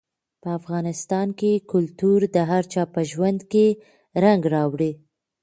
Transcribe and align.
په 0.41 0.49
افغانستان 0.59 1.27
کې 1.39 1.63
کلتور 1.71 2.19
د 2.35 2.37
هر 2.51 2.63
چا 2.73 2.83
په 2.93 3.01
ژوند 3.11 3.39
کې 3.51 3.65
رنګ 4.23 4.41
راوړي. 4.55 4.91